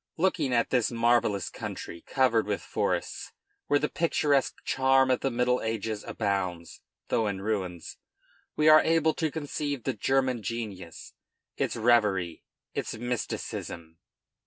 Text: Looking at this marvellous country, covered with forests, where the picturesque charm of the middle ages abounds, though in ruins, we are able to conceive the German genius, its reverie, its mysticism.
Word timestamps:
Looking 0.17 0.51
at 0.51 0.71
this 0.71 0.89
marvellous 0.89 1.47
country, 1.51 2.01
covered 2.01 2.47
with 2.47 2.63
forests, 2.63 3.33
where 3.67 3.77
the 3.77 3.87
picturesque 3.87 4.55
charm 4.65 5.11
of 5.11 5.19
the 5.19 5.29
middle 5.29 5.61
ages 5.61 6.03
abounds, 6.03 6.81
though 7.09 7.27
in 7.27 7.39
ruins, 7.39 7.97
we 8.55 8.67
are 8.67 8.81
able 8.81 9.13
to 9.13 9.29
conceive 9.29 9.83
the 9.83 9.93
German 9.93 10.41
genius, 10.41 11.13
its 11.55 11.75
reverie, 11.75 12.43
its 12.73 12.95
mysticism. 12.95 13.99